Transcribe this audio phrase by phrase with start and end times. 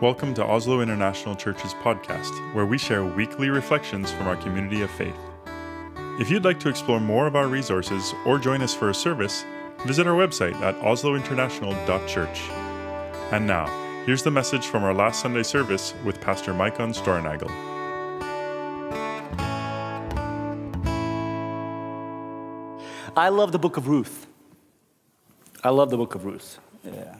[0.00, 4.92] Welcome to Oslo International Church's podcast, where we share weekly reflections from our community of
[4.92, 5.18] faith.
[6.20, 9.44] If you'd like to explore more of our resources or join us for a service,
[9.86, 12.40] visit our website at oslointernational.church.
[13.32, 13.66] And now,
[14.06, 17.50] here's the message from our last Sunday service with Pastor Maikon Stornagel.
[23.16, 24.28] I love the book of Ruth.
[25.64, 26.60] I love the book of Ruth.
[26.84, 27.16] Yeah.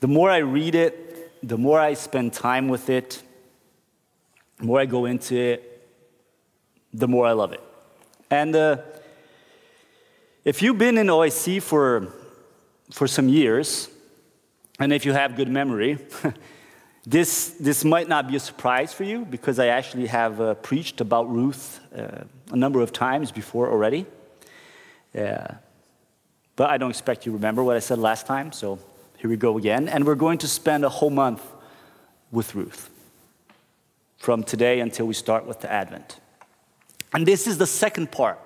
[0.00, 1.05] The more I read it,
[1.42, 3.22] the more I spend time with it,
[4.58, 5.88] the more I go into it,
[6.92, 7.62] the more I love it.
[8.30, 8.78] And uh,
[10.44, 12.12] if you've been in OIC for,
[12.90, 13.88] for some years,
[14.78, 15.98] and if you have good memory,
[17.06, 21.00] this, this might not be a surprise for you because I actually have uh, preached
[21.00, 24.06] about Ruth uh, a number of times before already.
[25.14, 25.58] Yeah.
[26.56, 28.78] But I don't expect you to remember what I said last time, so
[29.18, 29.88] here we go again.
[29.88, 31.42] And we're going to spend a whole month
[32.30, 32.90] with Ruth
[34.18, 36.20] from today until we start with the Advent.
[37.14, 38.38] And this is the second part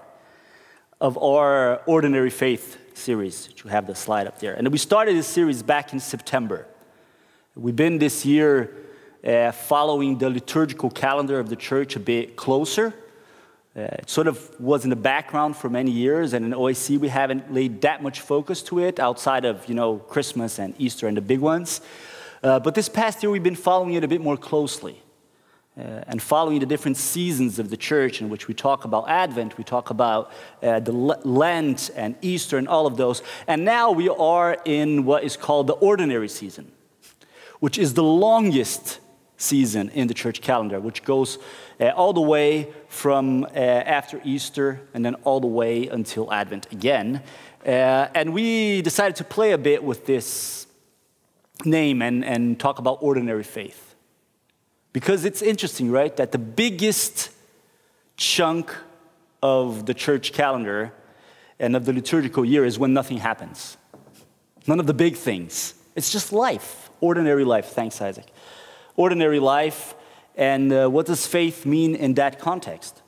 [1.00, 3.48] of our Ordinary Faith series.
[3.62, 4.54] You have the slide up there.
[4.54, 6.66] And we started this series back in September.
[7.56, 8.74] We've been this year
[9.26, 12.94] uh, following the liturgical calendar of the church a bit closer.
[13.76, 17.08] Uh, it sort of was in the background for many years, and in OIC we
[17.08, 21.16] haven't laid that much focus to it outside of you know Christmas and Easter and
[21.16, 21.80] the big ones.
[22.42, 25.00] Uh, but this past year we've been following it a bit more closely.
[25.78, 29.56] Uh, and following the different seasons of the church in which we talk about Advent,
[29.56, 30.32] we talk about
[30.62, 33.22] uh, the Lent and Easter and all of those.
[33.46, 36.72] And now we are in what is called the ordinary season,
[37.60, 38.98] which is the longest
[39.40, 41.38] season in the church calendar, which goes
[41.80, 46.70] uh, all the way from uh, after Easter and then all the way until Advent
[46.72, 47.22] again.
[47.64, 50.66] Uh, and we decided to play a bit with this
[51.64, 53.94] name and, and talk about ordinary faith.
[54.92, 57.30] Because it's interesting, right, that the biggest
[58.16, 58.74] chunk
[59.42, 60.92] of the church calendar
[61.58, 63.76] and of the liturgical year is when nothing happens.
[64.66, 65.74] None of the big things.
[65.94, 67.66] It's just life, ordinary life.
[67.66, 68.26] Thanks, Isaac
[69.00, 69.94] ordinary life,
[70.36, 73.02] and uh, what does faith mean in that context?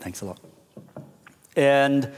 [0.00, 0.40] Thanks a lot.
[1.54, 2.10] And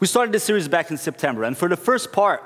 [0.00, 2.42] we started this series back in September, and for the first part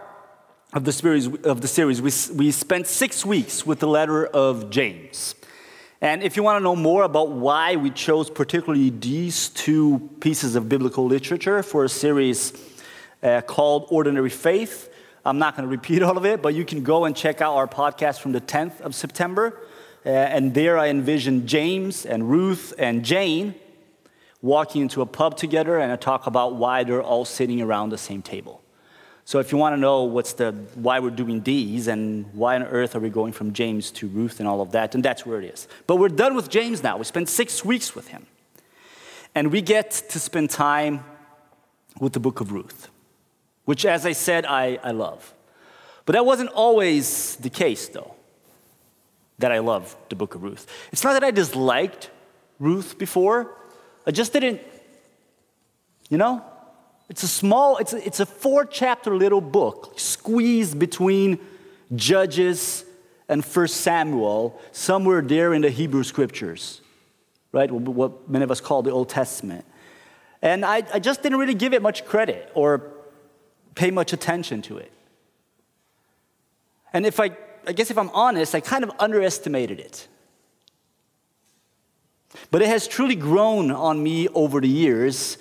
[0.73, 4.69] of the series, of the series we, we spent six weeks with the letter of
[4.69, 5.37] James.
[6.01, 10.57] And if you want to know more about why we chose particularly these two pieces
[10.57, 12.53] of biblical literature for a series
[13.23, 14.92] uh, called Ordinary Faith,
[15.25, 17.55] I'm not going to repeat all of it, but you can go and check out
[17.55, 19.61] our podcast from the 10th of September.
[20.05, 23.55] Uh, and there I envision James and Ruth and Jane
[24.41, 27.99] walking into a pub together and I talk about why they're all sitting around the
[27.99, 28.61] same table.
[29.25, 32.65] So if you want to know what's the why we're doing these and why on
[32.65, 35.41] earth are we going from James to Ruth and all of that, and that's where
[35.41, 35.69] it is.
[35.87, 36.97] But we're done with James now.
[36.97, 38.27] We spent six weeks with him.
[39.35, 41.05] And we get to spend time
[42.01, 42.89] with the book of Ruth
[43.65, 45.35] which, as I said, I, I love.
[46.05, 48.15] But that wasn't always the case, though,
[49.39, 50.67] that I loved the book of Ruth.
[50.93, 52.11] It's not that I disliked
[52.59, 53.57] Ruth before,
[54.07, 54.61] I just didn't,
[56.09, 56.45] you know?
[57.09, 61.39] It's a small, it's a, it's a four chapter little book squeezed between
[61.95, 62.85] Judges
[63.29, 66.81] and First Samuel, somewhere there in the Hebrew scriptures,
[67.53, 67.71] right?
[67.71, 69.65] What many of us call the Old Testament.
[70.41, 72.93] And I, I just didn't really give it much credit or
[73.75, 74.93] pay much attention to it.
[76.93, 77.31] And if I,
[77.67, 80.09] I guess if I'm honest, I kind of underestimated it.
[82.51, 85.39] But it has truly grown on me over the years,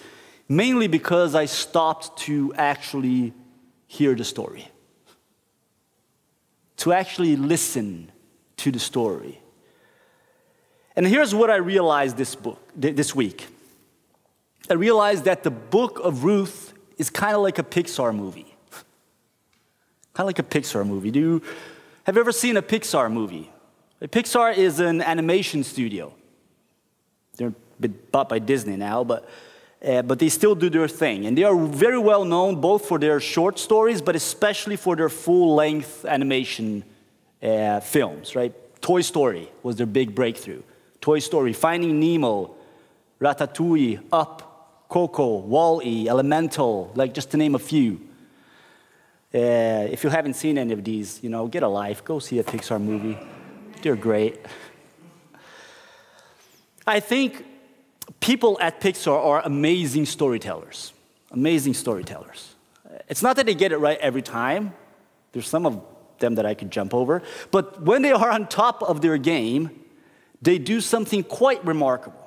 [0.47, 3.33] mainly because I stopped to actually
[3.87, 4.67] hear the story,
[6.77, 8.11] to actually listen
[8.57, 9.41] to the story.
[10.95, 13.47] And here's what I realized this book this week.
[14.69, 18.56] I realized that the book of Ruth is kind of like a Pixar movie.
[20.14, 21.11] kind of like a Pixar movie.
[21.11, 21.41] Do you,
[22.05, 23.49] have you ever seen a Pixar movie?
[24.02, 26.14] A Pixar is an animation studio.
[27.37, 27.53] They're
[28.11, 29.28] bought by Disney now, but,
[29.84, 31.25] uh, but they still do their thing.
[31.25, 35.09] And they are very well known both for their short stories, but especially for their
[35.09, 36.84] full length animation
[37.41, 38.53] uh, films, right?
[38.81, 40.61] Toy Story was their big breakthrough.
[40.99, 42.53] Toy Story, Finding Nemo,
[43.20, 44.50] Ratatouille, Up,
[44.91, 48.02] Coco, Wall-E, Elemental, like just to name a few.
[49.34, 52.03] Uh, if you haven't seen any of these, you know, get a life.
[52.03, 53.17] Go see a Pixar movie.
[53.82, 54.46] They're great.
[56.85, 57.46] I think
[58.20, 60.91] people at Pixar are amazing storytellers.
[61.32, 62.55] Amazing storytellers.
[63.08, 64.73] It's not that they get it right every time,
[65.32, 65.82] There's some of
[66.20, 67.23] them that I could jump over.
[67.49, 69.70] But when they are on top of their game,
[70.41, 72.21] they do something quite remarkable.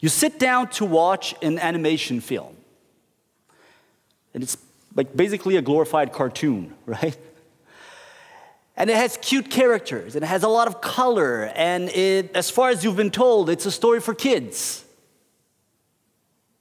[0.00, 2.56] You sit down to watch an animation film,
[4.34, 4.56] and it's
[4.96, 7.16] like basically a glorified cartoon, right?
[8.76, 12.50] And it has cute characters, and it has a lot of color, and it, as
[12.50, 14.84] far as you've been told, it's a story for kids.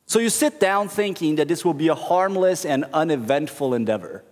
[0.06, 4.24] So you sit down thinking that this will be a harmless and uneventful endeavor.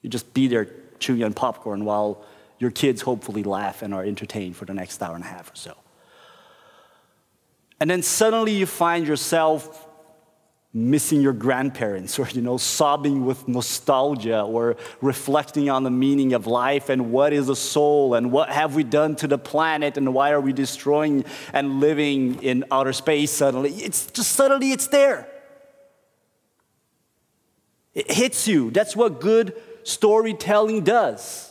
[0.00, 0.68] You just be there
[1.00, 2.24] chewing on popcorn while
[2.58, 5.56] your kids hopefully laugh and are entertained for the next hour and a half or
[5.56, 5.76] so.
[7.80, 9.88] And then suddenly you find yourself
[10.72, 16.46] missing your grandparents or you know sobbing with nostalgia or reflecting on the meaning of
[16.46, 20.14] life and what is a soul and what have we done to the planet and
[20.14, 23.72] why are we destroying and living in outer space suddenly.
[23.72, 25.26] It's just suddenly it's there.
[27.92, 28.70] It hits you.
[28.70, 31.49] That's what good storytelling does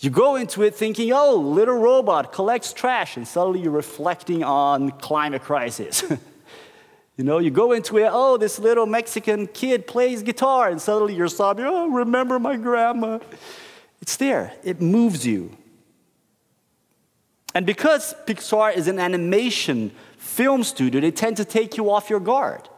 [0.00, 4.92] You go into it thinking, oh, little robot collects trash, and suddenly you're reflecting on
[4.92, 6.04] climate crisis.
[7.16, 11.16] you know, you go into it, oh, this little Mexican kid plays guitar, and suddenly
[11.16, 13.18] you're sobbing, oh, remember my grandma.
[14.00, 15.56] It's there, it moves you.
[17.52, 22.20] And because Pixar is an animation film studio, they tend to take you off your
[22.20, 22.68] guard.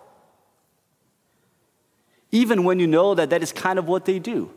[2.33, 4.51] Even when you know that that is kind of what they do.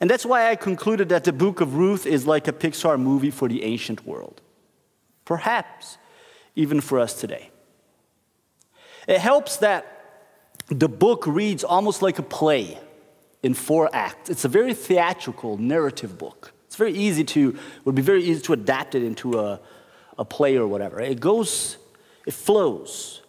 [0.00, 3.30] And that's why I concluded that the book of Ruth is like a Pixar movie
[3.30, 4.40] for the ancient world.
[5.26, 5.98] Perhaps
[6.56, 7.50] even for us today.
[9.06, 9.86] It helps that
[10.68, 12.78] the book reads almost like a play
[13.42, 14.30] in four acts.
[14.30, 16.52] It's a very theatrical narrative book.
[16.66, 19.60] It's very easy to, would be very easy to adapt it into a,
[20.18, 21.00] a play or whatever.
[21.00, 21.76] It goes,
[22.26, 23.22] it flows.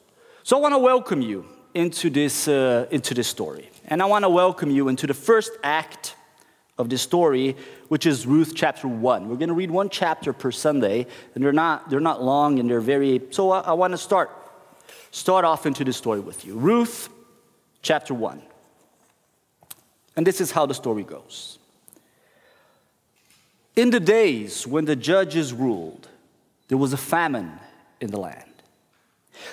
[0.43, 3.69] So I want to welcome you into this, uh, into this story.
[3.87, 6.15] And I want to welcome you into the first act
[6.77, 7.55] of this story,
[7.89, 9.29] which is Ruth chapter 1.
[9.29, 12.69] We're going to read one chapter per Sunday, and they're not, they're not long and
[12.69, 13.21] they're very.
[13.31, 14.31] So I, I want to start,
[15.11, 16.55] start off into the story with you.
[16.55, 17.09] Ruth
[17.81, 18.41] chapter 1.
[20.15, 21.59] And this is how the story goes.
[23.75, 26.07] In the days when the judges ruled,
[26.67, 27.51] there was a famine
[27.99, 28.50] in the land.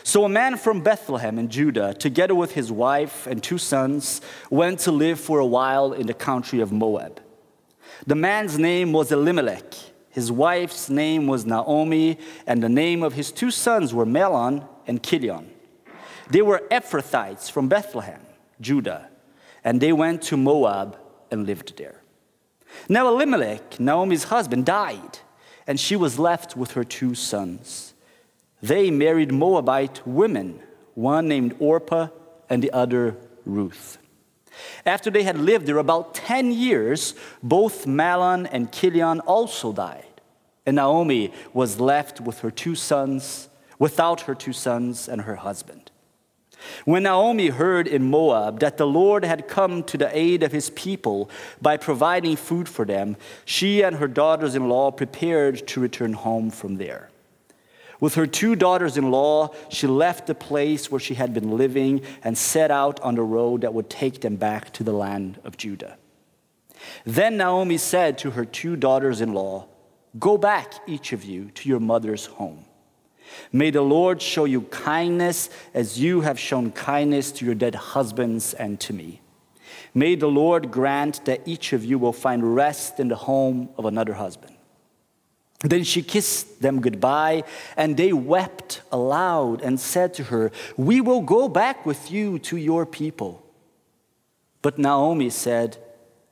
[0.03, 4.21] So a man from Bethlehem in Judah, together with his wife and two sons,
[4.51, 7.21] went to live for a while in the country of Moab.
[8.07, 9.75] The man's name was Elimelech,
[10.11, 15.03] his wife's name was Naomi, and the name of his two sons were Mahlon and
[15.03, 15.51] Chilion.
[16.31, 18.21] They were Ephrathites from Bethlehem,
[18.61, 19.09] Judah,
[19.65, 20.99] and they went to Moab
[21.31, 22.03] and lived there.
[22.89, 25.19] Now Elimelech, Naomi's husband, died,
[25.67, 27.95] and she was left with her two sons.
[28.61, 30.61] They married Moabite women,
[30.95, 32.09] one named Orpah
[32.51, 33.99] and the other Ruth.
[34.85, 40.05] After they had lived there about 10 years, both Mahlon and Chilion also died.
[40.67, 45.91] And Naomi was left with her two sons, without her two sons and her husband.
[46.85, 50.71] When Naomi heard in Moab that the Lord had come to the aid of his
[50.71, 51.31] people
[51.63, 56.51] by providing food for them, she and her daughters in law prepared to return home
[56.51, 57.08] from there.
[58.01, 62.03] With her two daughters in law, she left the place where she had been living
[62.23, 65.57] and set out on the road that would take them back to the land of
[65.57, 65.99] Judah.
[67.05, 69.67] Then Naomi said to her two daughters in law,
[70.19, 72.65] Go back, each of you, to your mother's home.
[73.53, 78.55] May the Lord show you kindness as you have shown kindness to your dead husbands
[78.55, 79.21] and to me.
[79.93, 83.85] May the Lord grant that each of you will find rest in the home of
[83.85, 84.55] another husband.
[85.61, 87.43] Then she kissed them goodbye,
[87.77, 92.57] and they wept aloud and said to her, We will go back with you to
[92.57, 93.45] your people.
[94.63, 95.79] But Naomi said,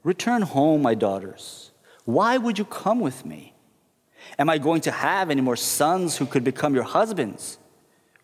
[0.04, 1.72] Return home, my daughters.
[2.04, 3.54] Why would you come with me?
[4.38, 7.58] Am I going to have any more sons who could become your husbands?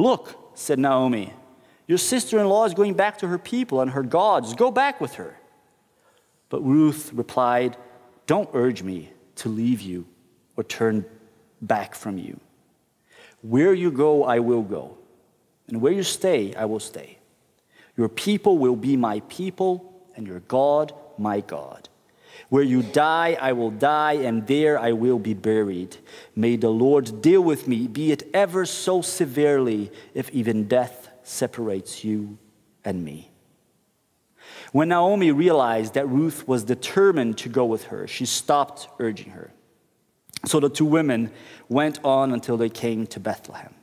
[0.00, 1.34] Look, said Naomi,
[1.86, 4.54] your sister in law is going back to her people and her gods.
[4.54, 5.38] Go back with her.
[6.48, 7.76] But Ruth replied,
[8.26, 10.06] Don't urge me to leave you
[10.56, 11.04] or turn
[11.60, 12.40] back from you.
[13.42, 14.96] Where you go, I will go,
[15.68, 17.18] and where you stay, I will stay.
[17.94, 21.89] Your people will be my people, and your God, my God.
[22.50, 25.96] Where you die, I will die, and there I will be buried.
[26.34, 32.04] May the Lord deal with me, be it ever so severely, if even death separates
[32.04, 32.38] you
[32.84, 33.30] and me.
[34.72, 39.52] When Naomi realized that Ruth was determined to go with her, she stopped urging her.
[40.44, 41.30] So the two women
[41.68, 43.74] went on until they came to Bethlehem.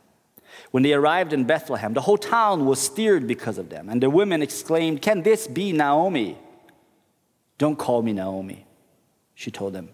[0.72, 4.10] When they arrived in Bethlehem, the whole town was stirred because of them, and the
[4.10, 6.38] women exclaimed, Can this be Naomi?
[7.58, 8.66] Don't call me Naomi,
[9.34, 9.90] she told them.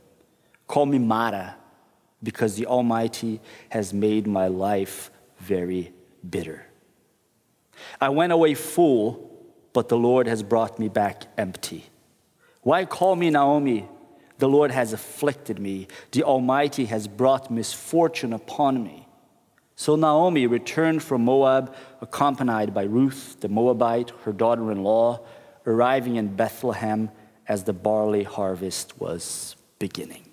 [0.67, 1.55] Call me Mara,
[2.21, 5.93] because the Almighty has made my life very
[6.29, 6.65] bitter.
[7.99, 9.29] I went away full,
[9.73, 11.85] but the Lord has brought me back empty.
[12.61, 13.87] Why call me Naomi?
[14.37, 15.87] The Lord has afflicted me.
[16.11, 19.07] The Almighty has brought misfortune upon me.
[19.75, 25.21] So Naomi returned from Moab, accompanied by Ruth the Moabite, her daughter in law,
[25.65, 27.09] arriving in Bethlehem
[27.47, 30.23] as the barley harvest was beginning.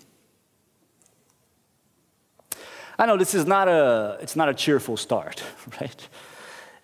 [2.97, 5.43] I know this is not a, it's not a cheerful start,
[5.81, 6.07] right?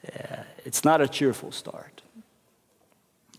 [0.04, 2.02] Yeah, it's not a cheerful start.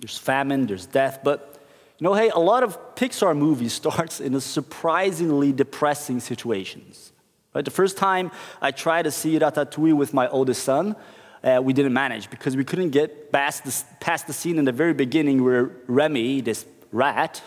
[0.00, 1.58] There's famine, there's death, but
[1.98, 7.12] you know, hey, a lot of Pixar movies starts in a surprisingly depressing situations.
[7.54, 7.64] Right?
[7.64, 8.30] The first time
[8.60, 10.94] I tried to see Ratatouille with my oldest son,
[11.42, 14.72] uh, we didn't manage because we couldn't get past the, past the scene in the
[14.72, 17.42] very beginning where Remy, this rat,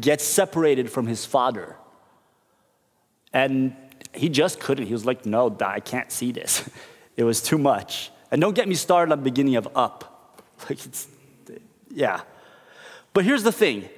[0.00, 1.76] gets separated from his father.
[3.32, 3.74] And
[4.12, 4.86] he just couldn't.
[4.86, 6.68] He was like, no, I can't see this.
[7.14, 8.10] It was too much.
[8.30, 10.40] And don't get me started on the beginning of Up.
[10.70, 11.08] Like it's,
[11.90, 12.22] yeah.
[13.12, 13.88] But here's the thing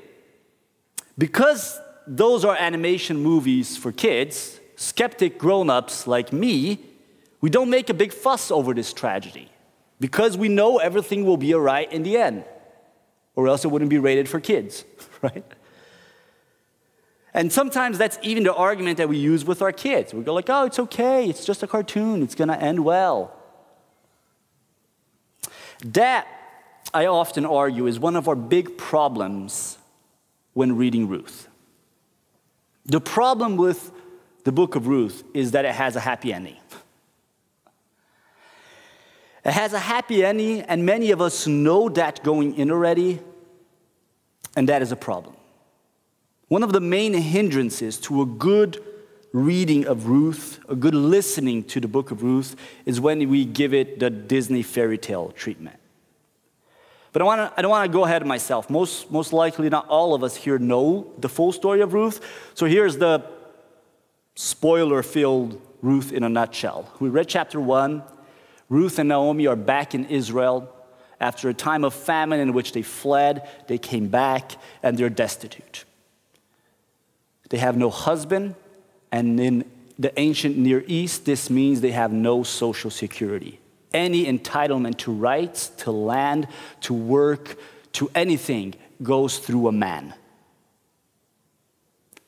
[1.16, 6.80] because those are animation movies for kids, skeptic grown ups like me,
[7.40, 9.48] we don't make a big fuss over this tragedy
[10.00, 12.44] because we know everything will be all right in the end,
[13.36, 14.84] or else it wouldn't be rated for kids,
[15.22, 15.44] right?
[17.32, 20.14] And sometimes that's even the argument that we use with our kids.
[20.14, 21.28] We go like, "Oh, it's okay.
[21.28, 22.22] It's just a cartoon.
[22.22, 23.36] It's going to end well."
[25.84, 26.28] That
[26.94, 29.78] I often argue is one of our big problems
[30.52, 31.48] when reading Ruth.
[32.86, 33.90] The problem with
[34.44, 36.56] the book of Ruth is that it has a happy ending.
[39.44, 43.20] It has a happy ending, and many of us know that going in already,
[44.56, 45.36] and that is a problem.
[46.48, 48.82] One of the main hindrances to a good
[49.32, 53.74] reading of Ruth, a good listening to the book of Ruth, is when we give
[53.74, 55.78] it the Disney fairy tale treatment.
[57.12, 58.70] But I, wanna, I don't want to go ahead of myself.
[58.70, 62.20] Most, most likely, not all of us here know the full story of Ruth.
[62.54, 63.24] So here's the
[64.36, 66.90] spoiler filled Ruth in a nutshell.
[66.98, 68.02] We read chapter one.
[68.68, 70.70] Ruth and Naomi are back in Israel.
[71.20, 74.52] After a time of famine in which they fled, they came back
[74.82, 75.84] and they're destitute.
[77.50, 78.56] They have no husband,
[79.12, 83.60] and in the ancient Near East, this means they have no social security
[83.94, 86.48] any entitlement to rights, to land,
[86.82, 87.56] to work,
[87.92, 90.12] to anything goes through a man.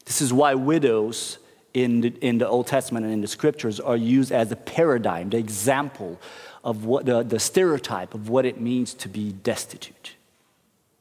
[0.05, 1.38] This is why widows
[1.76, 5.28] in the, in the Old Testament and in the scriptures are used as a paradigm,
[5.28, 6.18] the example
[6.64, 10.14] of what the, the stereotype of what it means to be destitute.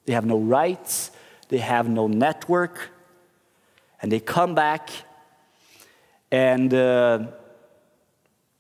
[0.05, 1.11] They have no rights,
[1.47, 2.89] they have no network,
[4.01, 4.89] and they come back
[6.29, 7.27] and uh,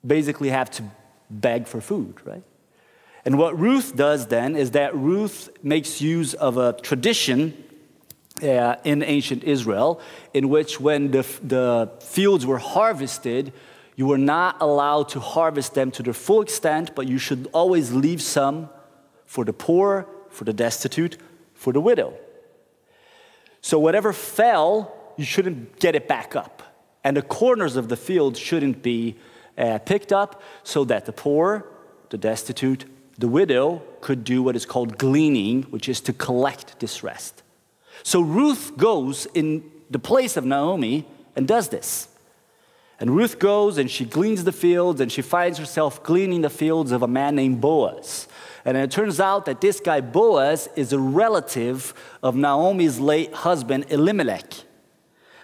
[0.07, 0.83] basically have to
[1.29, 2.43] beg for food, right?
[3.25, 7.64] And what Ruth does then is that Ruth makes use of a tradition
[8.43, 10.01] uh, in ancient Israel
[10.33, 13.53] in which when the, the fields were harvested,
[13.95, 17.93] you were not allowed to harvest them to their full extent, but you should always
[17.93, 18.69] leave some
[19.25, 21.17] for the poor, for the destitute,
[21.53, 22.13] for the widow.
[23.61, 26.61] So whatever fell, you shouldn't get it back up.
[27.03, 29.15] And the corners of the field shouldn't be
[29.57, 31.65] uh, picked up so that the poor,
[32.09, 32.85] the destitute,
[33.17, 37.43] the widow could do what is called gleaning, which is to collect this rest.
[38.05, 42.07] So Ruth goes in the place of Naomi and does this.
[42.99, 46.91] And Ruth goes and she gleans the fields and she finds herself gleaning the fields
[46.91, 48.27] of a man named Boaz.
[48.63, 53.87] And it turns out that this guy, Boaz, is a relative of Naomi's late husband,
[53.89, 54.53] Elimelech.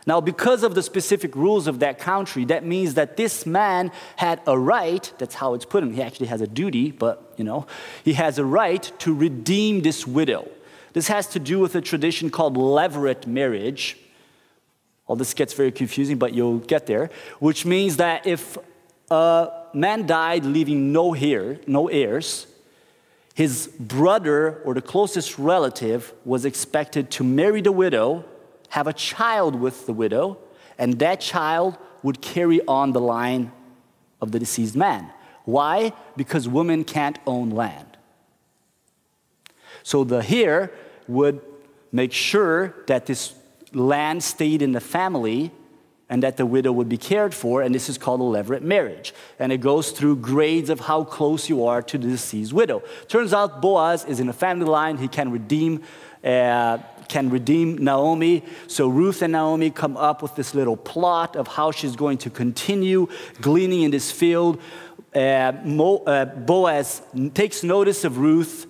[0.05, 4.39] Now, because of the specific rules of that country, that means that this man had
[4.45, 7.65] a right, that's how it's put in, he actually has a duty, but you know,
[8.05, 10.47] he has a right to redeem this widow.
[10.93, 13.97] This has to do with a tradition called levirate marriage.
[15.07, 18.57] All this gets very confusing, but you'll get there, which means that if
[19.09, 22.47] a man died, leaving no heir, no heirs.
[23.33, 28.25] His brother or the closest relative was expected to marry the widow,
[28.69, 30.37] have a child with the widow,
[30.77, 33.51] and that child would carry on the line
[34.21, 35.11] of the deceased man.
[35.45, 35.93] Why?
[36.15, 37.97] Because women can't own land.
[39.83, 40.71] So the heir
[41.07, 41.41] would
[41.91, 43.33] make sure that this
[43.73, 45.51] land stayed in the family
[46.09, 49.13] and that the widow would be cared for, and this is called a levirate marriage.
[49.39, 52.83] And it goes through grades of how close you are to the deceased widow.
[53.07, 55.83] Turns out Boaz is in a family line, he can redeem.
[56.23, 56.77] Uh,
[57.07, 58.41] can redeem Naomi.
[58.67, 62.29] So Ruth and Naomi come up with this little plot of how she's going to
[62.29, 63.07] continue
[63.41, 64.61] gleaning in this field.
[65.13, 67.01] Uh, Mo, uh, Boaz
[67.33, 68.65] takes notice of Ruth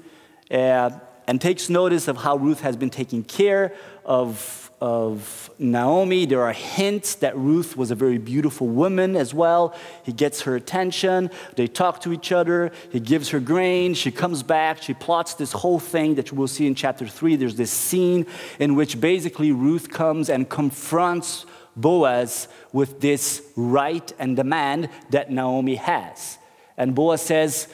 [0.49, 0.89] uh,
[1.27, 3.73] and takes notice of how Ruth has been taking care
[4.05, 6.25] of, of Naomi.
[6.25, 9.75] There are hints that Ruth was a very beautiful woman as well.
[10.03, 11.29] He gets her attention.
[11.55, 12.71] They talk to each other.
[12.91, 13.93] He gives her grain.
[13.93, 14.81] She comes back.
[14.81, 17.35] She plots this whole thing that we'll see in chapter 3.
[17.35, 18.25] There's this scene
[18.59, 25.75] in which basically Ruth comes and confronts Boaz with this right and demand that Naomi
[25.75, 26.37] has.
[26.77, 27.67] And Boaz says,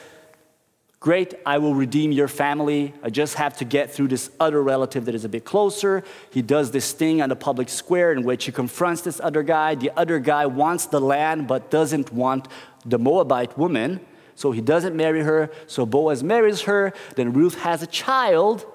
[1.00, 2.92] Great, I will redeem your family.
[3.04, 6.02] I just have to get through this other relative that is a bit closer.
[6.30, 9.76] He does this thing on the public square in which he confronts this other guy.
[9.76, 12.48] The other guy wants the land but doesn't want
[12.84, 14.00] the Moabite woman,
[14.34, 15.50] so he doesn't marry her.
[15.68, 16.92] So Boaz marries her.
[17.14, 18.66] Then Ruth has a child,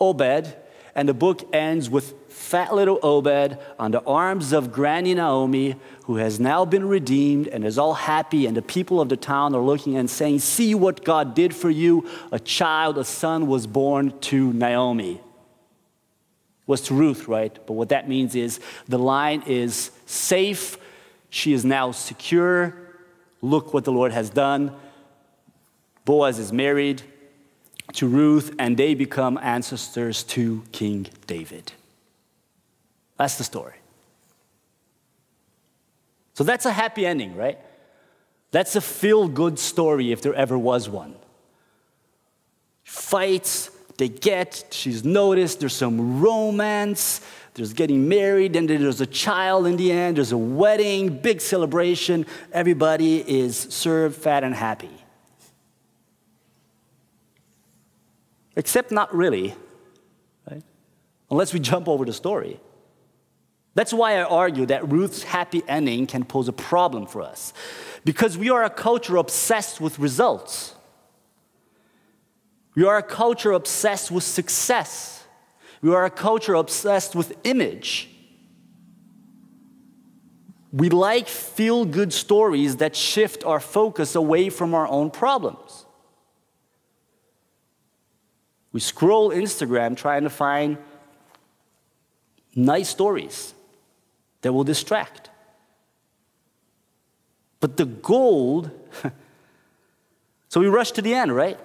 [0.00, 0.56] Obed,
[0.94, 6.16] and the book ends with fat little Obed on the arms of Granny Naomi, who
[6.16, 8.46] has now been redeemed and is all happy.
[8.46, 11.70] And the people of the town are looking and saying, See what God did for
[11.70, 12.08] you.
[12.32, 15.20] A child, a son was born to Naomi.
[16.66, 17.58] Was to Ruth, right?
[17.66, 20.78] But what that means is the line is safe.
[21.28, 22.76] She is now secure.
[23.42, 24.72] Look what the Lord has done.
[26.04, 27.02] Boaz is married
[27.94, 31.72] to Ruth, and they become ancestors to King David.
[33.20, 33.74] That's the story.
[36.32, 37.58] So that's a happy ending, right?
[38.50, 41.14] That's a feel good story if there ever was one.
[42.82, 47.20] Fights, they get, she's noticed, there's some romance,
[47.52, 52.24] there's getting married, and there's a child in the end, there's a wedding, big celebration.
[52.54, 54.96] Everybody is served fat and happy.
[58.56, 59.54] Except not really,
[60.50, 60.62] right?
[61.30, 62.58] Unless we jump over the story.
[63.74, 67.52] That's why I argue that Ruth's happy ending can pose a problem for us.
[68.04, 70.74] Because we are a culture obsessed with results.
[72.74, 75.24] We are a culture obsessed with success.
[75.82, 78.08] We are a culture obsessed with image.
[80.72, 85.84] We like feel good stories that shift our focus away from our own problems.
[88.72, 90.78] We scroll Instagram trying to find
[92.54, 93.54] nice stories
[94.42, 95.30] that will distract.
[97.60, 98.70] But the gold,
[100.48, 101.58] so we rush to the end, right?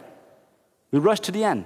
[0.91, 1.65] We rush to the end.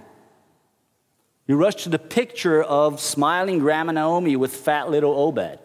[1.47, 5.57] We rush to the picture of smiling Grandma Naomi with fat little Obed.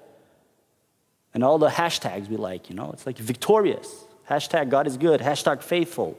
[1.34, 5.20] And all the hashtags we like, you know, it's like victorious, hashtag God is good,
[5.20, 6.16] hashtag faithful,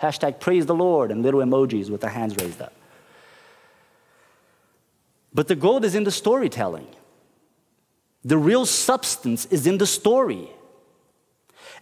[0.00, 2.72] hashtag praise the Lord, and little emojis with their hands raised up.
[5.34, 6.86] But the gold is in the storytelling.
[8.24, 10.48] The real substance is in the story.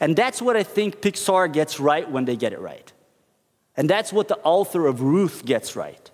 [0.00, 2.92] And that's what I think Pixar gets right when they get it right.
[3.76, 6.10] And that's what the author of Ruth gets right.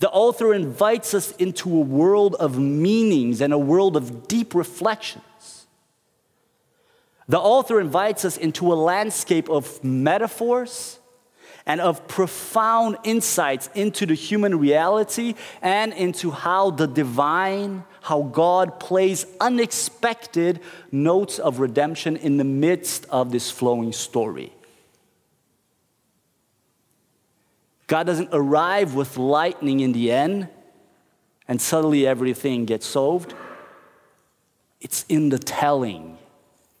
[0.00, 5.66] The author invites us into a world of meanings and a world of deep reflections.
[7.28, 10.98] The author invites us into a landscape of metaphors
[11.66, 18.80] and of profound insights into the human reality and into how the divine, how God
[18.80, 20.60] plays unexpected
[20.90, 24.52] notes of redemption in the midst of this flowing story.
[27.86, 30.48] God doesn't arrive with lightning in the end
[31.48, 33.34] and suddenly everything gets solved.
[34.80, 36.16] It's in the telling.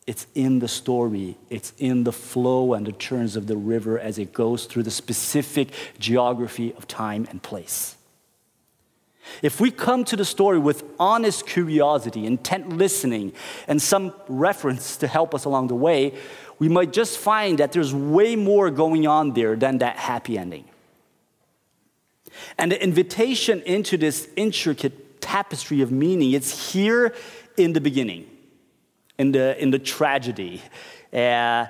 [0.06, 4.18] It's in the story, it's in the flow and the turns of the river as
[4.18, 5.68] it goes through the specific
[6.00, 7.94] geography of time and place.
[9.42, 13.32] If we come to the story with honest curiosity, intent listening,
[13.68, 16.14] and some reference to help us along the way,
[16.58, 20.64] we might just find that there's way more going on there than that happy ending.
[22.58, 27.14] And the invitation into this intricate tapestry of meaning, it's here
[27.56, 28.26] in the beginning
[29.18, 30.62] in the, in the tragedy.
[31.12, 31.66] Uh,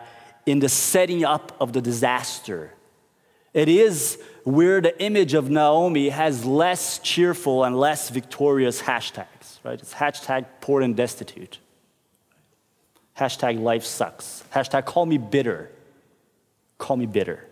[0.46, 2.72] in the setting up of the disaster.
[3.54, 9.78] It is where the image of Naomi has less cheerful and less victorious hashtags, right?
[9.78, 11.58] It's hashtag poor and destitute.
[13.18, 14.44] Hashtag life sucks.
[14.54, 15.70] Hashtag call me bitter.
[16.78, 17.46] Call me bitter.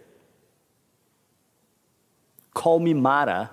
[2.55, 3.51] Call me Mara,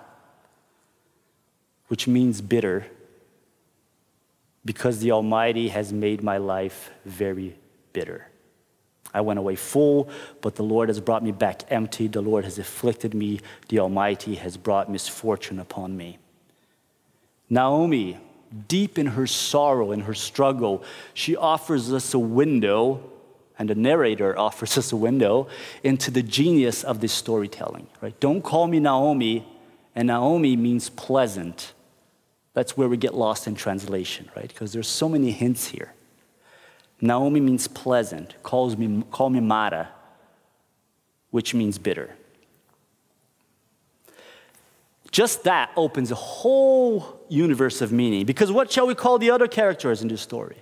[1.89, 2.87] which means bitter,
[4.63, 7.55] because the Almighty has made my life very
[7.93, 8.27] bitter.
[9.15, 10.09] I went away full,
[10.41, 12.07] but the Lord has brought me back empty.
[12.07, 13.39] The Lord has afflicted me.
[13.69, 16.19] The Almighty has brought misfortune upon me.
[17.49, 18.17] Naomi,
[18.67, 23.09] deep in her sorrow in her struggle, she offers us a window,
[23.57, 25.47] and the narrator offers us a window
[25.81, 27.87] into the genius of this storytelling.
[28.01, 28.19] Right?
[28.19, 29.47] Don't call me Naomi,
[29.95, 31.71] and Naomi means pleasant.
[32.53, 34.49] That's where we get lost in translation, right?
[34.49, 35.93] Because there's so many hints here.
[37.01, 39.89] Naomi means pleasant, calls me, call me Mara,
[41.31, 42.15] which means bitter.
[45.11, 48.25] Just that opens a whole universe of meaning.
[48.25, 50.57] Because what shall we call the other characters in this story?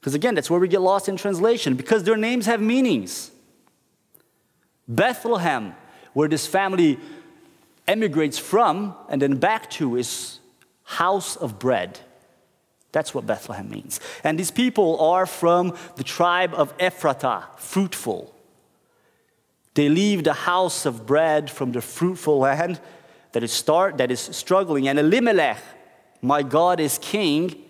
[0.00, 3.30] Because again, that's where we get lost in translation, because their names have meanings.
[4.88, 5.74] Bethlehem,
[6.14, 6.98] where this family
[7.86, 10.38] emigrates from and then back to, is
[10.84, 12.00] house of bread.
[12.92, 14.00] That's what Bethlehem means.
[14.24, 18.34] And these people are from the tribe of Ephratah, fruitful.
[19.74, 22.80] They leave the house of bread from the fruitful land
[23.32, 24.88] that is, start, that is struggling.
[24.88, 25.62] And Elimelech,
[26.20, 27.62] my God is king,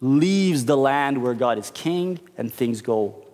[0.00, 3.24] leaves the land where God is king and things go.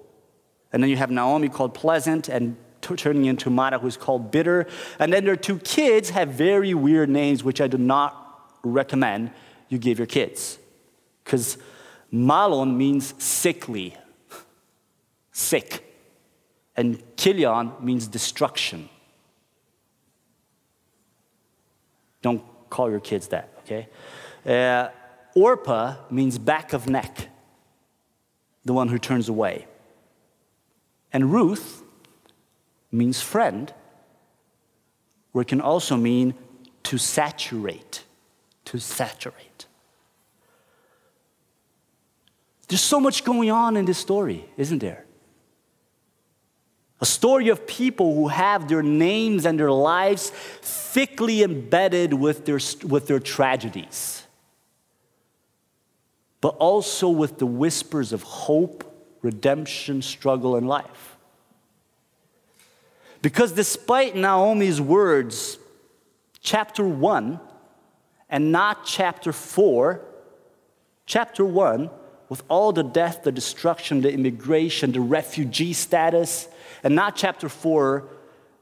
[0.73, 4.67] And then you have Naomi called pleasant and t- turning into Mara, who's called bitter.
[4.99, 8.17] And then their two kids have very weird names, which I do not
[8.63, 9.31] recommend
[9.69, 10.60] you give your kids.
[11.25, 11.59] Because
[12.13, 13.97] Mahlon means sickly,
[15.33, 15.87] sick.
[16.77, 18.89] And Chilion means destruction.
[22.23, 23.89] Don't call your kids that, okay?
[24.47, 24.89] Uh,
[26.11, 27.29] means back of neck,
[28.65, 29.67] the one who turns away.
[31.13, 31.83] And Ruth
[32.93, 33.73] means friend,
[35.33, 36.35] where it can also mean
[36.85, 38.05] to saturate,
[38.65, 39.50] to saturate.
[42.71, 45.05] There's so much going on in this story, isn't there?
[47.01, 52.61] A story of people who have their names and their lives thickly embedded with their,
[52.89, 54.23] with their tragedies,
[56.41, 58.85] but also with the whispers of hope,
[59.21, 61.17] redemption, struggle, and life.
[63.21, 65.59] Because despite Naomi's words,
[66.41, 67.41] chapter 1
[68.29, 70.01] and not chapter 4,
[71.05, 71.91] chapter 1
[72.31, 76.49] with all the death, the destruction, the immigration, the refugee status,
[76.83, 78.09] and not chapter four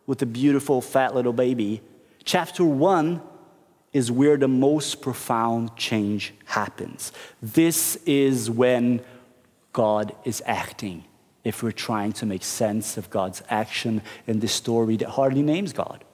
[0.07, 1.83] with the beautiful fat little baby.
[2.25, 3.23] Chapter one
[3.93, 7.13] is where the most profound change happens.
[7.43, 9.03] This is when
[9.73, 11.05] God is acting.
[11.45, 15.73] If we're trying to make sense of God's action in this story that hardly names
[15.73, 16.05] God.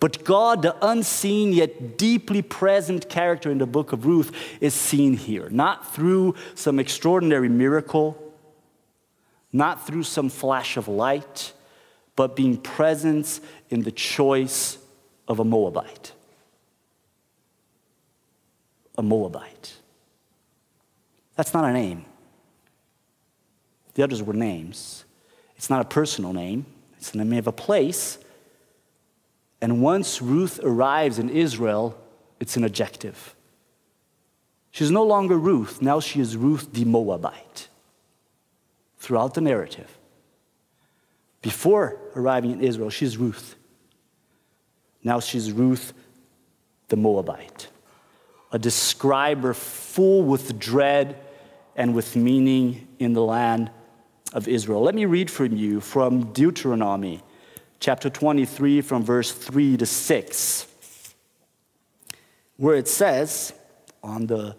[0.00, 5.14] But God, the unseen yet deeply present character in the book of Ruth, is seen
[5.16, 5.48] here.
[5.50, 8.20] Not through some extraordinary miracle,
[9.52, 11.52] not through some flash of light,
[12.16, 14.78] but being present in the choice
[15.28, 16.12] of a Moabite.
[18.96, 19.76] A Moabite.
[21.36, 22.04] That's not a name.
[23.94, 25.04] The others were names.
[25.56, 26.66] It's not a personal name,
[26.96, 28.18] it's the name of a place
[29.64, 31.98] and once Ruth arrives in Israel,
[32.38, 33.34] it's an adjective.
[34.72, 37.70] She's no longer Ruth, now she is Ruth the Moabite
[38.98, 39.88] throughout the narrative.
[41.40, 43.56] Before arriving in Israel, she's Ruth.
[45.02, 45.94] Now she's Ruth
[46.88, 47.68] the Moabite,
[48.52, 51.16] a describer full with dread
[51.74, 53.70] and with meaning in the land
[54.34, 54.82] of Israel.
[54.82, 57.22] Let me read from you from Deuteronomy
[57.84, 60.66] chapter 23, from verse 3 to 6,
[62.56, 63.52] where it says
[64.02, 64.56] on the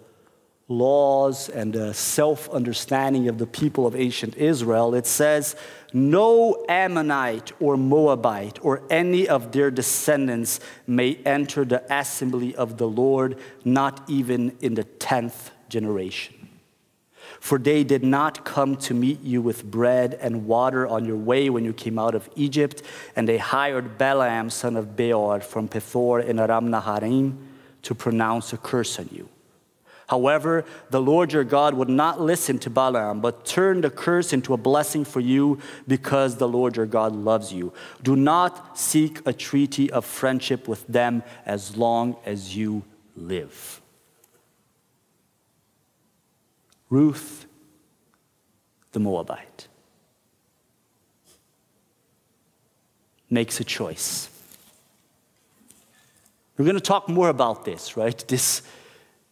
[0.68, 5.56] laws and the self understanding of the people of ancient Israel, it says,
[5.92, 12.88] No Ammonite or Moabite or any of their descendants may enter the assembly of the
[12.88, 16.35] Lord, not even in the tenth generation.
[17.40, 21.50] For they did not come to meet you with bread and water on your way
[21.50, 22.82] when you came out of Egypt,
[23.16, 27.38] and they hired Balaam, son of Beor, from Pethor in Aram Naharaim,
[27.84, 29.30] to pronounce a curse on you.
[30.08, 34.54] However, the Lord your God would not listen to Balaam, but turned the curse into
[34.54, 37.74] a blessing for you because the Lord your God loves you.
[38.04, 42.84] Do not seek a treaty of friendship with them as long as you
[43.16, 43.82] live.
[46.90, 47.46] Ruth
[48.92, 49.68] the Moabite
[53.30, 54.30] makes a choice.
[56.58, 58.18] We're going to talk more about this, right?
[58.28, 58.62] This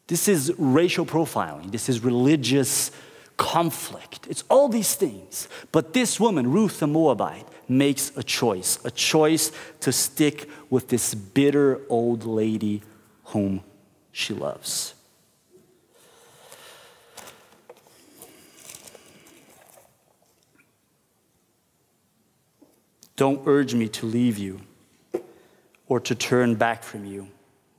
[0.07, 2.91] this is racial profiling, this is religious
[3.37, 4.27] conflict.
[4.29, 5.47] It's all these things.
[5.71, 11.15] But this woman, Ruth the Moabite, makes a choice a choice to stick with this
[11.15, 12.81] bitter old lady
[13.25, 13.63] whom
[14.11, 14.93] she loves.
[23.15, 24.61] Don't urge me to leave you
[25.87, 27.27] or to turn back from you.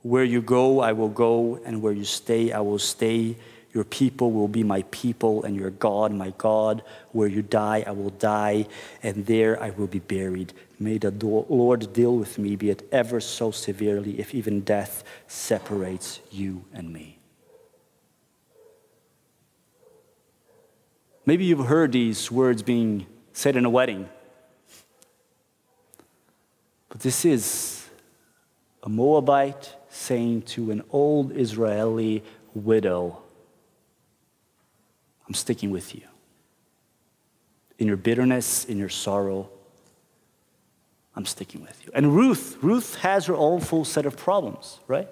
[0.01, 3.35] Where you go, I will go, and where you stay, I will stay.
[3.73, 6.83] Your people will be my people, and your God, my God.
[7.11, 8.67] Where you die, I will die,
[9.03, 10.53] and there I will be buried.
[10.79, 16.21] May the Lord deal with me, be it ever so severely, if even death separates
[16.31, 17.17] you and me.
[21.25, 24.07] Maybe you've heard these words being said in a wedding.
[26.95, 27.89] But this is
[28.81, 33.21] a Moabite saying to an old Israeli widow,
[35.27, 36.03] I'm sticking with you.
[37.79, 39.49] In your bitterness, in your sorrow,
[41.17, 41.91] I'm sticking with you.
[41.93, 45.09] And Ruth, Ruth has her own full set of problems, right?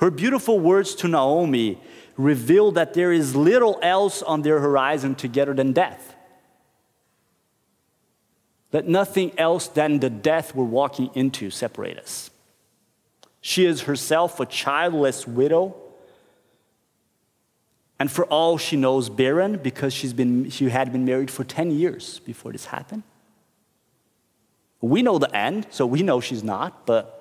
[0.00, 1.78] Her beautiful words to Naomi
[2.16, 6.14] reveal that there is little else on their horizon together than death.
[8.72, 12.30] That nothing else than the death we're walking into separate us.
[13.40, 15.76] She is herself a childless widow.
[17.98, 21.70] And for all she knows, barren because she's been, she had been married for 10
[21.70, 23.02] years before this happened.
[24.80, 27.18] We know the end, so we know she's not, but.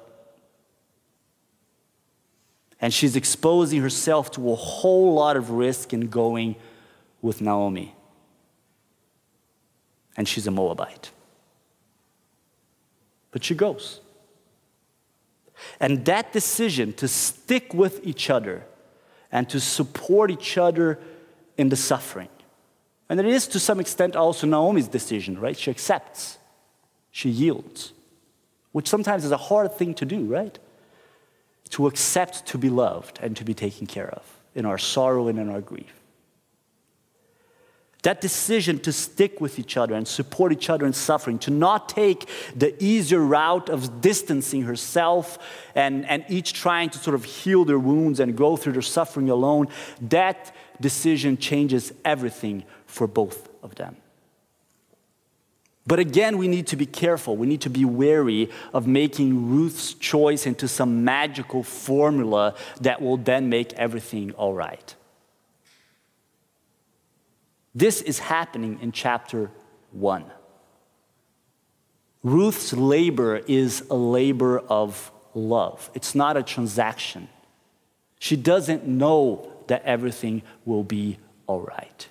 [2.79, 6.55] And she's exposing herself to a whole lot of risk in going
[7.21, 7.95] with Naomi.
[10.17, 11.11] And she's a Moabite.
[13.31, 14.01] But she goes.
[15.79, 18.65] And that decision to stick with each other
[19.31, 20.99] and to support each other
[21.57, 22.29] in the suffering.
[23.09, 25.57] And it is to some extent also Naomi's decision, right?
[25.57, 26.37] She accepts,
[27.11, 27.93] she yields,
[28.71, 30.57] which sometimes is a hard thing to do, right?
[31.71, 34.23] To accept to be loved and to be taken care of
[34.55, 36.00] in our sorrow and in our grief.
[38.03, 41.87] That decision to stick with each other and support each other in suffering, to not
[41.87, 45.37] take the easier route of distancing herself
[45.75, 49.29] and, and each trying to sort of heal their wounds and go through their suffering
[49.29, 49.67] alone,
[50.01, 53.95] that decision changes everything for both of them.
[55.85, 57.35] But again, we need to be careful.
[57.37, 63.17] We need to be wary of making Ruth's choice into some magical formula that will
[63.17, 64.95] then make everything all right.
[67.73, 69.49] This is happening in chapter
[69.91, 70.25] 1.
[72.23, 77.29] Ruth's labor is a labor of love, it's not a transaction.
[78.19, 82.07] She doesn't know that everything will be all right.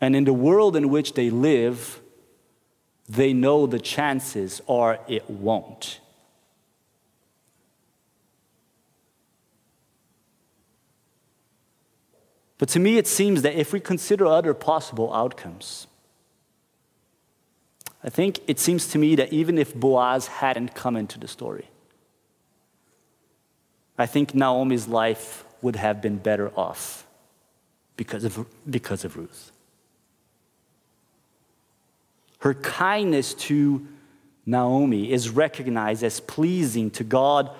[0.00, 2.02] And in the world in which they live,
[3.08, 6.00] they know the chances are it won't.
[12.64, 15.86] But to me, it seems that if we consider other possible outcomes,
[18.02, 21.68] I think it seems to me that even if Boaz hadn't come into the story,
[23.98, 27.06] I think Naomi's life would have been better off
[27.98, 29.52] because of, because of Ruth.
[32.38, 33.86] Her kindness to
[34.46, 37.50] Naomi is recognized as pleasing to God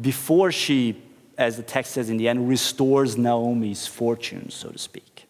[0.00, 1.02] before she
[1.38, 5.26] as the text says in the end, restores Naomi's fortune, so to speak.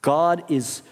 [0.00, 0.82] God is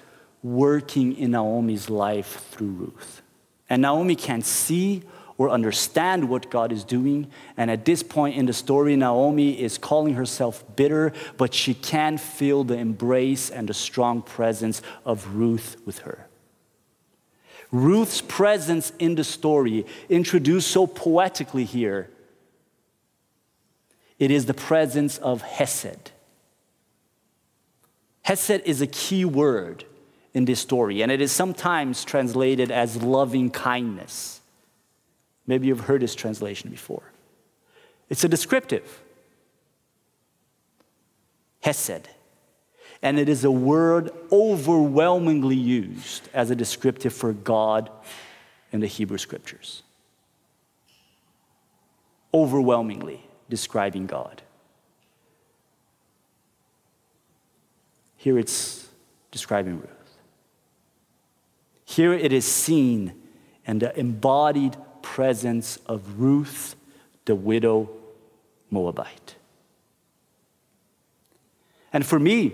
[0.42, 3.22] working in Naomi's life through Ruth.
[3.68, 5.02] And Naomi can't see
[5.38, 7.30] or understand what God is doing.
[7.56, 12.16] And at this point in the story, Naomi is calling herself bitter, but she can
[12.16, 16.26] feel the embrace and the strong presence of Ruth with her.
[17.72, 22.08] Ruth's presence in the story, introduced so poetically here,
[24.18, 26.10] it is the presence of Hesed.
[28.22, 29.84] Hesed is a key word
[30.32, 34.40] in this story, and it is sometimes translated as loving kindness.
[35.46, 37.12] Maybe you've heard this translation before.
[38.08, 39.02] It's a descriptive.
[41.62, 42.08] Hesed.
[43.02, 47.90] And it is a word overwhelmingly used as a descriptive for God
[48.72, 49.82] in the Hebrew scriptures.
[52.32, 54.42] Overwhelmingly describing God.
[58.16, 58.88] Here it's
[59.30, 59.90] describing Ruth.
[61.84, 63.14] Here it is seen
[63.66, 66.74] in the embodied presence of Ruth,
[67.24, 67.88] the widow
[68.70, 69.36] Moabite.
[71.92, 72.52] And for me,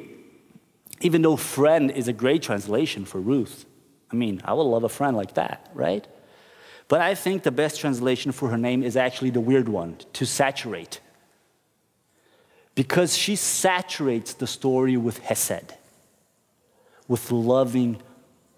[1.01, 3.65] even though friend is a great translation for Ruth,
[4.11, 6.07] I mean, I would love a friend like that, right?
[6.89, 10.27] But I think the best translation for her name is actually the weird one to
[10.27, 11.01] saturate
[12.75, 15.75] because she saturates the story with Hesed,
[17.09, 18.01] with loving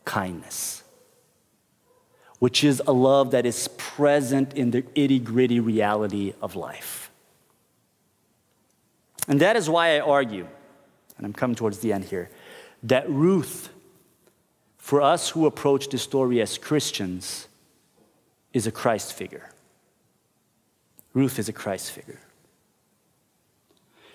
[0.05, 0.83] kindness,
[2.39, 7.11] which is a love that is present in the itty gritty reality of life.
[9.27, 10.47] And that is why I argue,
[11.17, 12.31] and I'm coming towards the end here,
[12.83, 13.71] that Ruth,
[14.77, 17.49] for us who approach this story as Christians,
[18.55, 19.51] is a Christ figure.
[21.13, 22.21] Ruth is a Christ figure.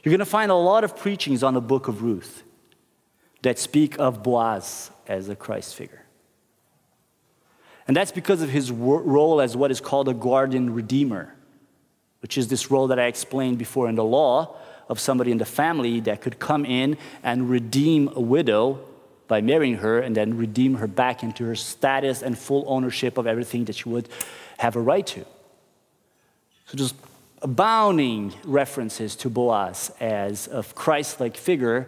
[0.03, 2.43] You're going to find a lot of preachings on the book of Ruth
[3.41, 6.05] that speak of Boaz as a Christ figure.
[7.87, 11.35] And that's because of his role as what is called a guardian redeemer,
[12.21, 14.55] which is this role that I explained before in the law
[14.87, 18.85] of somebody in the family that could come in and redeem a widow
[19.29, 23.25] by marrying her and then redeem her back into her status and full ownership of
[23.25, 24.09] everything that she would
[24.57, 25.23] have a right to.
[26.65, 26.95] So just
[27.41, 31.87] abounding references to Boaz as a Christ like figure.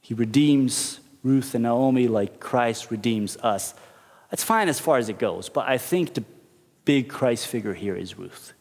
[0.00, 3.74] He redeems Ruth and Naomi like Christ redeems us.
[4.30, 6.24] That's fine as far as it goes, but I think the
[6.84, 8.52] big Christ figure here is Ruth.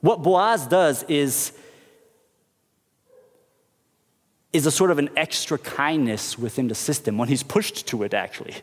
[0.00, 1.52] What Boaz does is,
[4.56, 8.14] is a sort of an extra kindness within the system when he's pushed to it,
[8.14, 8.54] actually.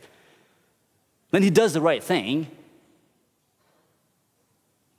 [1.31, 2.47] Then he does the right thing,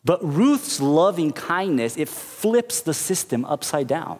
[0.04, 4.18] but Ruth's loving kindness, it flips the system upside down.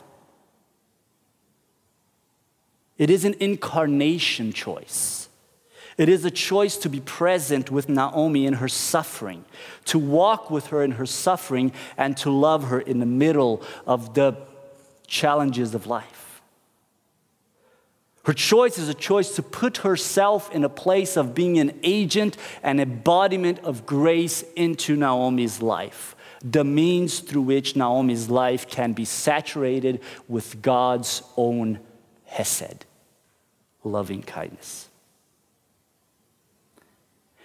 [2.96, 5.28] It is an incarnation choice.
[5.98, 9.44] It is a choice to be present with Naomi in her suffering,
[9.87, 14.14] to walk with her in her suffering, and to love her in the middle of
[14.14, 14.37] the
[15.06, 16.23] challenges of life.
[18.24, 22.37] Her choice is a choice to put herself in a place of being an agent
[22.62, 29.04] and embodiment of grace into Naomi's life, the means through which Naomi's life can be
[29.04, 31.80] saturated with God's own
[32.24, 32.87] Hesed,
[33.84, 34.88] loving kindness.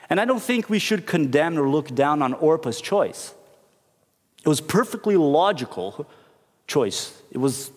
[0.10, 3.34] And I don't think we should condemn or look down on Orpah's choice.
[4.44, 6.08] It was perfectly logical
[6.68, 7.22] choice.
[7.32, 7.72] It was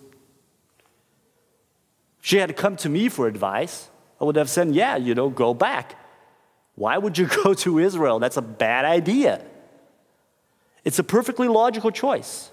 [2.23, 5.53] she had come to me for advice, I would have said, Yeah, you know, go
[5.53, 5.97] back.
[6.77, 8.21] Why would you go to Israel?
[8.21, 9.45] That's a bad idea.
[10.85, 12.51] It's a perfectly logical choice.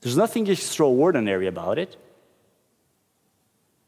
[0.00, 1.96] There's nothing extraordinary about it,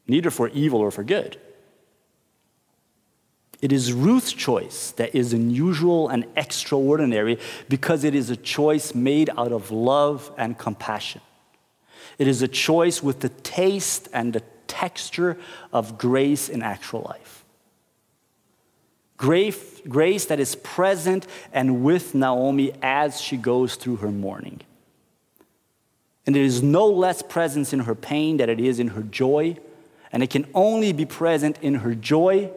[0.07, 1.39] neither for evil or for good.
[3.61, 9.31] It is Ruth's choice that is unusual and extraordinary because it is a choice made
[9.37, 11.21] out of love and compassion.
[12.19, 15.37] It is a choice with the taste and the texture
[15.73, 17.45] of grace in actual life.
[19.17, 24.61] Grace, grace that is present and with Naomi as she goes through her mourning.
[26.25, 29.57] And there is no less presence in her pain than it is in her joy.
[30.11, 32.51] And it can only be present in her joy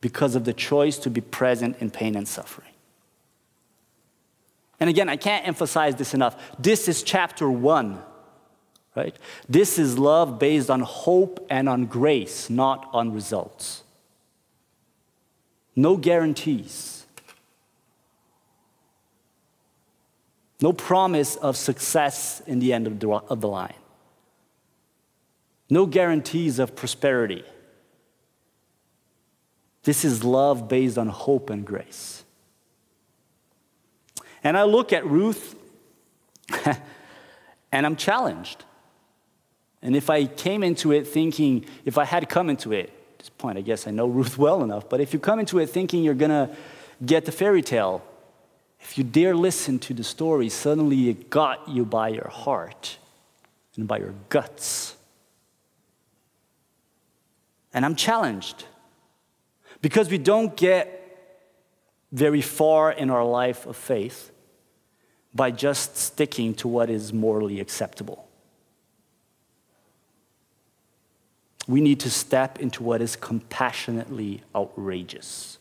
[0.00, 2.68] because of the choice to be present in pain and suffering.
[4.78, 6.36] And again, I can't emphasize this enough.
[6.58, 8.02] This is chapter one
[8.94, 9.16] right?
[9.48, 13.82] This is love based on hope and on grace, not on results.
[15.76, 17.06] No guarantees.
[20.60, 23.74] No promise of success in the end of the, of the line.
[25.70, 27.44] No guarantees of prosperity.
[29.84, 32.24] This is love based on hope and grace.
[34.42, 35.54] And I look at Ruth
[37.72, 38.64] and I'm challenged.
[39.82, 43.28] And if I came into it thinking, if I had come into it, at this
[43.30, 46.02] point, I guess I know Ruth well enough, but if you come into it thinking
[46.02, 46.54] you're going to
[47.04, 48.02] get the fairy tale,
[48.80, 52.98] if you dare listen to the story, suddenly it got you by your heart
[53.76, 54.96] and by your guts.
[57.72, 58.64] And I'm challenged
[59.80, 60.96] because we don't get
[62.12, 64.30] very far in our life of faith
[65.34, 68.26] by just sticking to what is morally acceptable.
[71.66, 75.58] We need to step into what is compassionately outrageous.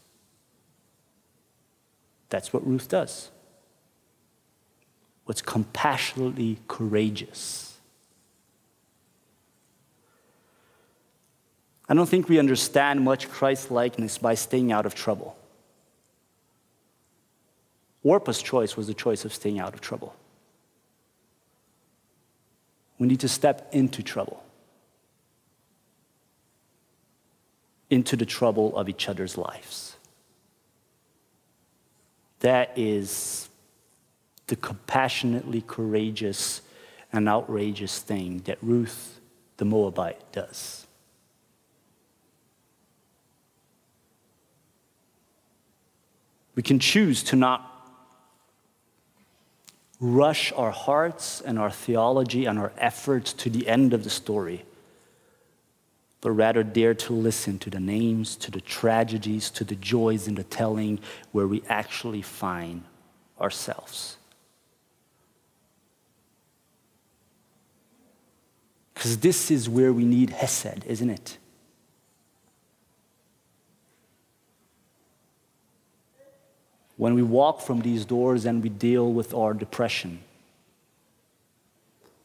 [2.30, 3.32] That's what Ruth does.
[5.26, 7.78] What's compassionately courageous.
[11.88, 15.36] I don't think we understand much Christ likeness by staying out of trouble.
[18.04, 20.16] Orpah's choice was the choice of staying out of trouble.
[23.00, 24.44] We need to step into trouble,
[27.90, 29.96] into the trouble of each other's lives.
[32.40, 33.50] That is
[34.48, 36.62] the compassionately courageous
[37.12, 39.20] and outrageous thing that Ruth
[39.58, 40.86] the Moabite does.
[46.56, 47.66] We can choose to not
[50.00, 54.66] rush our hearts and our theology and our efforts to the end of the story,
[56.22, 60.36] but rather dare to listen to the names, to the tragedies, to the joys in
[60.36, 61.00] the telling
[61.32, 62.84] where we actually find
[63.40, 64.18] ourselves.
[68.94, 71.38] Because this is where we need Hesed, isn't it?
[77.00, 80.20] when we walk from these doors and we deal with our depression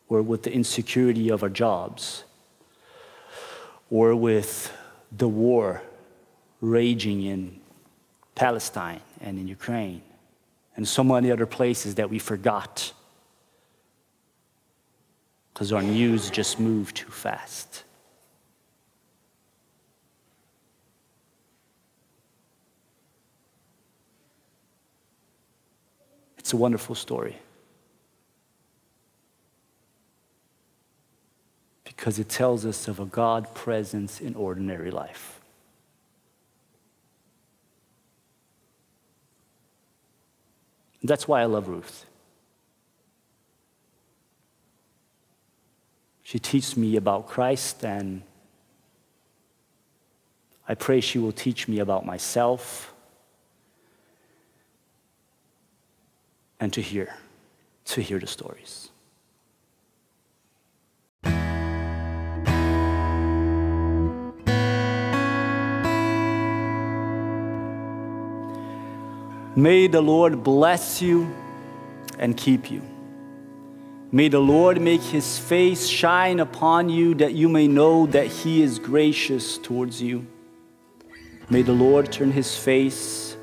[0.09, 2.25] or with the insecurity of our jobs
[3.95, 4.77] or with
[5.17, 5.81] the war
[6.61, 7.61] raging in
[8.35, 10.03] Palestine and in Ukraine
[10.75, 12.93] and so many other places that we forgot
[15.53, 17.85] because our news just moved too fast.
[26.39, 27.37] It's a wonderful story.
[31.97, 35.41] Because it tells us of a God presence in ordinary life.
[41.03, 42.07] That's why I love Ruth.
[46.23, 48.23] She teaches me about Christ, and
[50.67, 52.95] I pray she will teach me about myself
[56.59, 57.15] and to hear,
[57.85, 58.84] to hear the stories.
[69.57, 71.33] May the Lord bless you
[72.19, 72.83] and keep you.
[74.11, 78.63] May the Lord make his face shine upon you that you may know that he
[78.63, 80.27] is gracious towards you.
[81.51, 83.37] May the Lord turn his face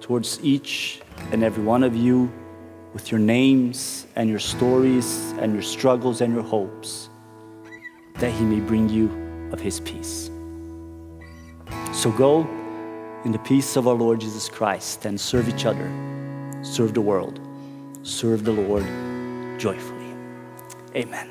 [0.00, 1.00] towards each
[1.32, 2.32] and every one of you
[2.92, 7.10] with your names and your stories and your struggles and your hopes,
[8.14, 10.30] that He may bring you of His peace.
[11.92, 12.44] So go
[13.26, 15.90] in the peace of our Lord Jesus Christ and serve each other,
[16.62, 17.40] serve the world,
[18.04, 18.84] serve the Lord
[19.58, 20.14] joyfully.
[20.94, 21.28] Amen.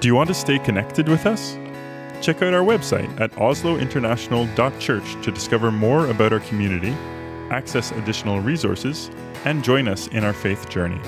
[0.00, 1.56] Do you want to stay connected with us?
[2.20, 6.90] Check out our website at oslointernational.church to discover more about our community,
[7.52, 9.08] access additional resources,
[9.44, 11.00] and join us in our faith journey.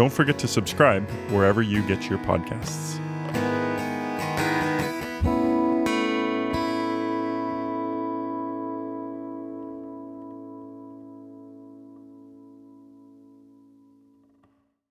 [0.00, 2.98] Don't forget to subscribe wherever you get your podcasts.